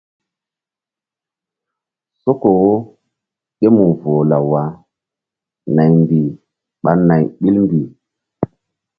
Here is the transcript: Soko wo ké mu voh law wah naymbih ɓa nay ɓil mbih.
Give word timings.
Soko 2.21 2.49
wo 2.61 2.73
ké 3.59 3.67
mu 3.75 3.85
voh 3.99 4.23
law 4.31 4.45
wah 4.53 4.71
naymbih 5.75 6.29
ɓa 6.83 6.91
nay 7.07 7.23
ɓil 7.39 7.55
mbih. 7.65 7.87